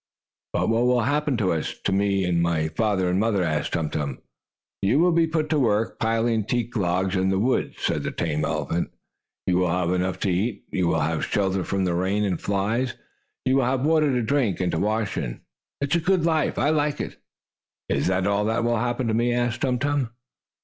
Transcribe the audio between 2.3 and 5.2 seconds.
my father and mother?" asked Tum Tum. "You will